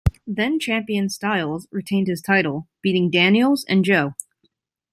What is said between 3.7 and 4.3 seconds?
Joe.